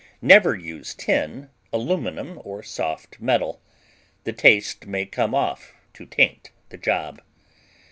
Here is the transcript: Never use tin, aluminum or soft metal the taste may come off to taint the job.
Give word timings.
Never 0.23 0.55
use 0.55 0.95
tin, 0.95 1.51
aluminum 1.71 2.41
or 2.43 2.63
soft 2.63 3.19
metal 3.21 3.61
the 4.23 4.33
taste 4.33 4.87
may 4.87 5.05
come 5.05 5.35
off 5.35 5.75
to 5.93 6.07
taint 6.07 6.49
the 6.69 6.77
job. 6.79 7.21